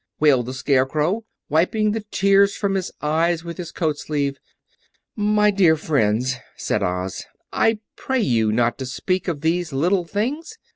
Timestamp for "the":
0.47-0.53, 1.91-2.03